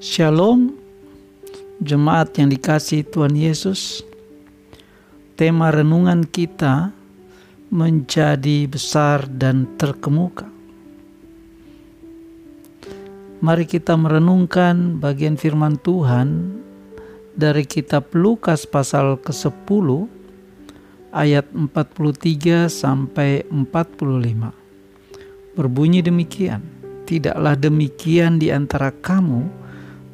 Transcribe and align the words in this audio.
Shalom, 0.00 0.80
jemaat 1.76 2.32
yang 2.40 2.48
dikasih 2.48 3.04
Tuhan 3.04 3.36
Yesus. 3.36 4.00
Tema 5.36 5.68
renungan 5.68 6.24
kita 6.24 6.88
menjadi 7.68 8.64
besar 8.64 9.28
dan 9.28 9.68
terkemuka. 9.76 10.48
Mari 13.44 13.68
kita 13.68 13.92
merenungkan 14.00 14.96
bagian 14.96 15.36
firman 15.36 15.76
Tuhan 15.76 16.48
dari 17.36 17.68
kitab 17.68 18.08
Lukas 18.16 18.64
pasal 18.64 19.20
ke-10 19.20 20.08
ayat 21.12 21.44
43 21.52 22.72
sampai 22.72 23.44
45. 23.52 25.60
Berbunyi 25.60 26.00
demikian, 26.00 26.64
tidaklah 27.04 27.52
demikian 27.52 28.40
di 28.40 28.48
antara 28.48 28.88
kamu, 28.88 29.59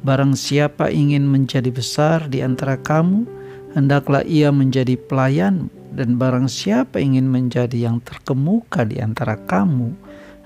barang 0.07 0.39
siapa 0.39 0.87
ingin 0.87 1.27
menjadi 1.27 1.67
besar 1.67 2.31
di 2.31 2.39
antara 2.39 2.79
kamu, 2.79 3.27
hendaklah 3.75 4.23
ia 4.23 4.55
menjadi 4.55 4.95
pelayan 4.95 5.67
dan 5.91 6.15
barang 6.15 6.47
siapa 6.47 7.03
ingin 7.03 7.27
menjadi 7.27 7.91
yang 7.91 7.99
terkemuka 7.99 8.87
di 8.87 9.03
antara 9.03 9.35
kamu, 9.35 9.91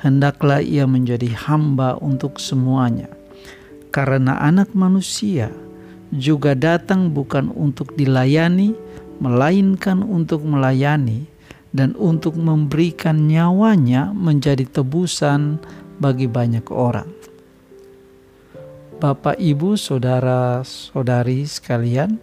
hendaklah 0.01 0.65
ia 0.65 0.89
menjadi 0.89 1.29
hamba 1.45 2.01
untuk 2.01 2.41
semuanya. 2.41 3.05
Karena 3.93 4.41
anak 4.41 4.73
manusia 4.73 5.53
juga 6.09 6.57
datang 6.57 7.13
bukan 7.13 7.53
untuk 7.53 7.93
dilayani, 7.93 8.73
melainkan 9.21 10.01
untuk 10.01 10.41
melayani 10.41 11.29
dan 11.69 11.93
untuk 12.01 12.33
memberikan 12.33 13.29
nyawanya 13.29 14.09
menjadi 14.09 14.65
tebusan 14.65 15.61
bagi 16.01 16.25
banyak 16.25 16.65
orang. 16.73 17.05
Bapak, 19.01 19.41
Ibu, 19.41 19.81
saudara-saudari 19.81 21.41
sekalian, 21.49 22.21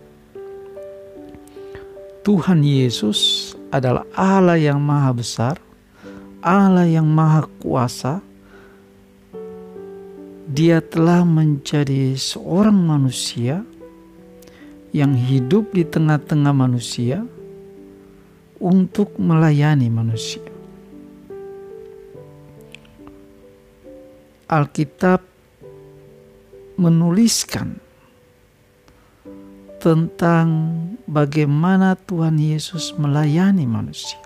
Tuhan 2.23 2.63
Yesus 2.63 3.51
adalah 3.75 4.07
Allah 4.15 4.55
yang 4.55 4.79
Maha 4.79 5.11
Besar, 5.11 5.59
Allah 6.39 6.87
yang 6.87 7.11
Maha 7.11 7.51
Kuasa. 7.59 8.23
Dia 10.55 10.79
telah 10.79 11.27
menjadi 11.27 12.15
seorang 12.15 12.79
manusia 12.79 13.67
yang 14.95 15.19
hidup 15.19 15.75
di 15.75 15.83
tengah-tengah 15.83 16.55
manusia 16.55 17.27
untuk 18.63 19.19
melayani 19.19 19.91
manusia. 19.91 20.47
Alkitab 24.47 25.38
menuliskan 26.79 27.83
tentang 29.83 30.47
bagaimana 31.11 31.99
Tuhan 31.99 32.39
Yesus 32.39 32.95
melayani 32.95 33.67
manusia. 33.67 34.19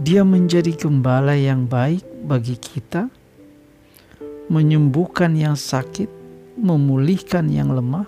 Dia 0.00 0.22
menjadi 0.24 0.72
gembala 0.76 1.36
yang 1.36 1.68
baik 1.68 2.04
bagi 2.24 2.56
kita, 2.56 3.08
menyembuhkan 4.48 5.36
yang 5.36 5.58
sakit, 5.58 6.08
memulihkan 6.56 7.52
yang 7.52 7.72
lemah, 7.72 8.06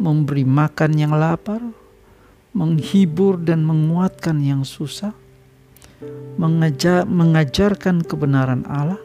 memberi 0.00 0.42
makan 0.46 0.92
yang 0.96 1.12
lapar, 1.14 1.60
menghibur 2.56 3.38
dan 3.38 3.62
menguatkan 3.62 4.40
yang 4.40 4.64
susah, 4.64 5.12
mengajar, 6.40 7.04
mengajarkan 7.04 8.00
kebenaran 8.02 8.64
Allah, 8.64 8.98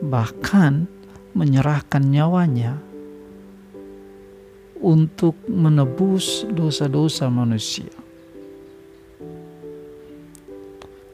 bahkan 0.00 0.88
menyerahkan 1.36 2.02
nyawanya 2.02 2.80
untuk 4.80 5.36
menebus 5.46 6.48
dosa-dosa 6.48 7.28
manusia. 7.28 7.92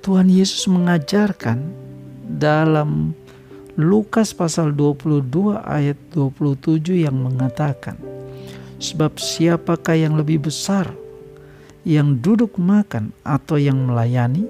Tuhan 0.07 0.31
Yesus 0.31 0.71
mengajarkan 0.71 1.67
dalam 2.39 3.11
Lukas 3.75 4.31
pasal 4.31 4.71
22 4.71 5.59
ayat 5.67 5.99
27 6.15 7.03
yang 7.03 7.19
mengatakan, 7.19 7.99
Sebab 8.79 9.19
siapakah 9.19 9.99
yang 9.99 10.15
lebih 10.15 10.47
besar, 10.47 10.95
yang 11.83 12.23
duduk 12.23 12.55
makan 12.55 13.11
atau 13.27 13.59
yang 13.59 13.83
melayani? 13.83 14.47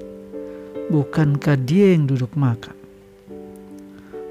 Bukankah 0.93 1.57
dia 1.57 1.97
yang 1.97 2.05
duduk 2.05 2.37
makan? 2.37 2.76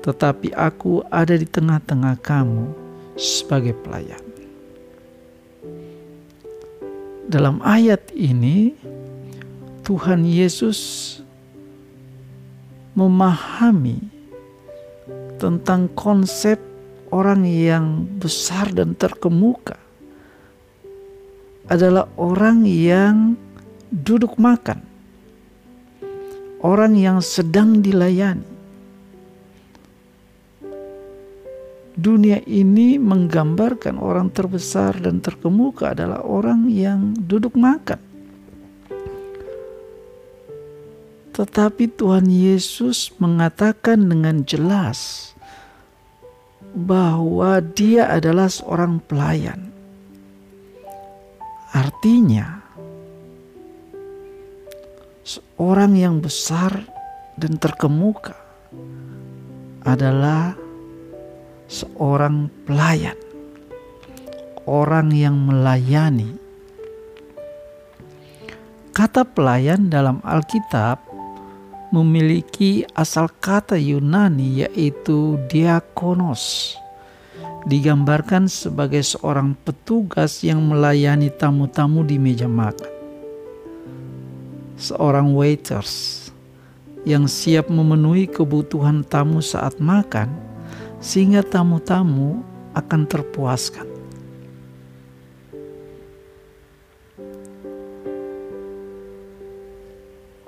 Tetapi 0.05 0.53
aku 0.53 1.01
ada 1.09 1.33
di 1.33 1.49
tengah-tengah 1.49 2.21
kamu 2.21 2.69
sebagai 3.17 3.73
pelayan. 3.81 4.21
Dalam 7.25 7.57
ayat 7.65 8.13
ini, 8.13 8.77
Tuhan 9.81 10.29
Yesus 10.29 10.79
memahami 12.93 13.97
tentang 15.41 15.89
konsep 15.97 16.61
orang 17.09 17.43
yang 17.43 18.05
besar 18.21 18.69
dan 18.71 18.93
terkemuka 18.93 19.75
adalah 21.65 22.05
orang 22.15 22.61
yang 22.63 23.33
duduk 23.89 24.37
makan, 24.37 24.85
orang 26.61 26.93
yang 26.93 27.17
sedang 27.25 27.81
dilayani. 27.81 28.54
Dunia 32.05 32.37
ini 32.45 33.01
menggambarkan 33.01 33.97
orang 33.97 34.29
terbesar 34.29 34.93
dan 35.01 35.25
terkemuka 35.25 35.97
adalah 35.97 36.21
orang 36.21 36.69
yang 36.69 37.17
duduk 37.17 37.57
makan. 37.57 37.97
Tetapi 41.33 41.89
Tuhan 41.97 42.29
Yesus 42.29 43.09
mengatakan 43.17 44.05
dengan 44.05 44.45
jelas 44.45 45.33
bahwa 46.77 47.57
Dia 47.73 48.13
adalah 48.13 48.53
seorang 48.53 49.01
pelayan. 49.01 49.73
Artinya, 51.73 52.61
seorang 55.25 55.97
yang 55.97 56.21
besar 56.21 56.85
dan 57.33 57.57
terkemuka 57.57 58.37
adalah 59.81 60.64
seorang 61.65 62.49
pelayan, 62.65 63.17
orang 64.69 65.09
yang 65.09 65.33
melayani. 65.37 66.37
Kata 68.95 69.27
pelayan 69.27 69.91
dalam 69.91 70.23
Alkitab 70.23 71.03
memiliki 71.91 72.87
asal 72.95 73.27
kata 73.27 73.75
Yunani 73.75 74.63
yaitu 74.65 75.35
diakonos. 75.51 76.75
Digambarkan 77.65 78.45
sebagai 78.45 79.01
seorang 79.01 79.57
petugas 79.57 80.45
yang 80.45 80.61
melayani 80.69 81.33
tamu-tamu 81.33 82.05
di 82.05 82.21
meja 82.21 82.45
makan. 82.45 82.93
Seorang 84.77 85.33
waiters 85.33 86.29
yang 87.09 87.25
siap 87.25 87.67
memenuhi 87.73 88.29
kebutuhan 88.29 89.01
tamu 89.01 89.41
saat 89.41 89.81
makan 89.81 90.44
sehingga 90.99 91.45
tamu-tamu 91.45 92.43
akan 92.75 93.01
terpuaskan. 93.07 93.87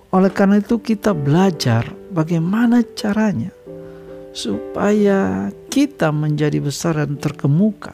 Oleh 0.07 0.31
karena 0.31 0.57
itu 0.63 0.80
kita 0.80 1.12
belajar 1.12 1.91
bagaimana 2.09 2.81
caranya 2.96 3.52
supaya 4.31 5.52
kita 5.68 6.10
menjadi 6.10 6.63
besar 6.63 6.98
dan 7.04 7.19
terkemuka. 7.19 7.94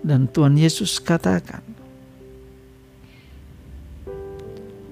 Dan 0.00 0.26
Tuhan 0.32 0.56
Yesus 0.56 0.98
katakan, 0.98 1.62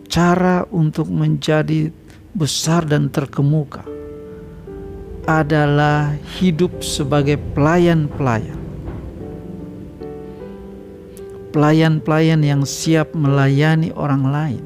cara 0.06 0.62
untuk 0.70 1.10
menjadi 1.10 1.90
besar 2.38 2.86
dan 2.86 3.10
terkemuka 3.10 3.82
adalah 5.26 6.14
hidup 6.38 6.78
sebagai 6.80 7.36
pelayan-pelayan 7.58 8.68
pelayan-pelayan 11.50 12.44
yang 12.44 12.62
siap 12.62 13.16
melayani 13.16 13.90
orang 13.96 14.24
lain 14.30 14.64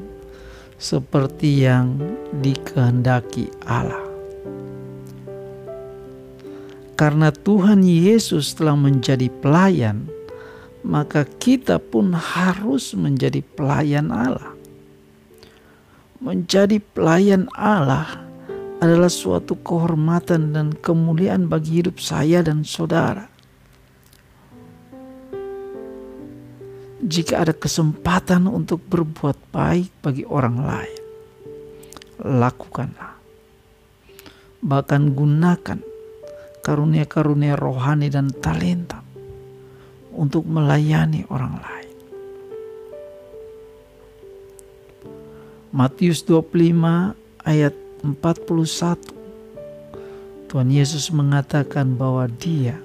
seperti 0.77 1.63
yang 1.63 1.95
dikehendaki 2.43 3.47
Allah. 3.63 4.03
Karena 6.93 7.33
Tuhan 7.33 7.81
Yesus 7.81 8.53
telah 8.53 8.77
menjadi 8.77 9.25
pelayan, 9.41 10.05
maka 10.85 11.25
kita 11.25 11.81
pun 11.81 12.13
harus 12.13 12.93
menjadi 12.93 13.41
pelayan 13.57 14.13
Allah. 14.13 14.52
Menjadi 16.23 16.79
pelayan 16.79 17.51
Allah 17.51 18.07
adalah 18.79 19.11
suatu 19.11 19.59
kehormatan 19.59 20.55
dan 20.55 20.67
kemuliaan 20.71 21.51
bagi 21.51 21.83
hidup 21.83 21.99
saya 21.99 22.39
dan 22.39 22.63
saudara. 22.63 23.27
Jika 27.03 27.43
ada 27.43 27.51
kesempatan 27.51 28.47
untuk 28.47 28.79
berbuat 28.87 29.35
baik 29.51 29.91
bagi 29.99 30.23
orang 30.23 30.63
lain, 30.63 31.03
lakukanlah. 32.23 33.19
Bahkan 34.63 35.01
gunakan 35.11 35.79
karunia-karunia 36.63 37.59
rohani 37.59 38.07
dan 38.07 38.31
talenta 38.31 39.03
untuk 40.15 40.47
melayani 40.47 41.27
orang 41.27 41.59
lain. 41.59 41.72
Matius 45.73 46.21
25 46.29 47.17
ayat 47.49 47.73
41 48.05 48.45
Tuhan 50.45 50.69
Yesus 50.69 51.09
mengatakan 51.09 51.97
bahwa 51.97 52.29
dia 52.29 52.77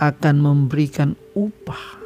akan 0.00 0.40
memberikan 0.40 1.12
upah 1.36 2.00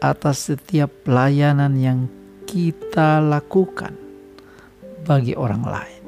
atas 0.00 0.48
setiap 0.48 0.88
pelayanan 1.04 1.76
yang 1.76 2.08
kita 2.48 3.20
lakukan 3.20 3.92
bagi 5.04 5.36
orang 5.36 5.68
lain. 5.68 6.04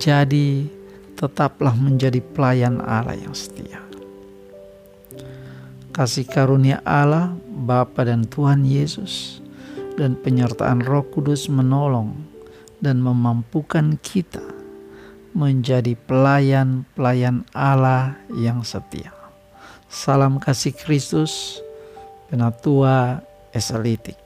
Jadi, 0.00 0.64
tetaplah 1.12 1.76
menjadi 1.76 2.24
pelayan 2.24 2.80
Allah 2.80 3.20
yang 3.20 3.36
setia. 3.36 3.84
Kasih 5.92 6.24
karunia 6.24 6.80
Allah, 6.88 7.36
Bapa 7.52 8.08
dan 8.08 8.24
Tuhan 8.24 8.64
Yesus, 8.64 9.43
dan 9.94 10.18
penyertaan 10.18 10.82
Roh 10.82 11.06
Kudus 11.06 11.46
menolong 11.46 12.14
dan 12.82 12.98
memampukan 12.98 13.94
kita 14.02 14.42
menjadi 15.34 15.98
pelayan-pelayan 16.06 17.42
Allah 17.54 18.18
yang 18.34 18.62
setia. 18.62 19.10
Salam 19.90 20.42
kasih 20.42 20.74
Kristus, 20.74 21.62
Penatua 22.30 23.22
Eselitik. 23.54 24.23